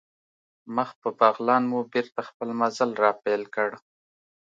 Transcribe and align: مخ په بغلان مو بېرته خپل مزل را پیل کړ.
مخ 0.75 0.89
په 1.01 1.09
بغلان 1.19 1.63
مو 1.71 1.79
بېرته 1.91 2.21
خپل 2.29 2.49
مزل 2.59 2.91
را 3.03 3.11
پیل 3.23 3.43
کړ. 3.55 3.69